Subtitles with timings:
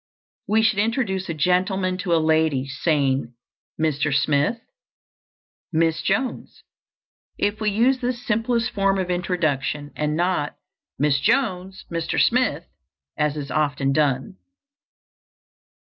[0.47, 3.35] We should introduce a gentleman to a lady, saying,
[3.79, 4.11] "Mr.
[4.11, 4.59] Smith,
[5.71, 6.63] Miss Jones,"
[7.37, 10.55] if we use this simplest form of introduction, and not
[10.97, 12.19] "Miss Jones, Mr.
[12.19, 12.65] Smith,"
[13.15, 14.37] as is often done.